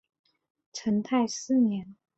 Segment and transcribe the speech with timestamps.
[0.73, 1.95] 成泰四年。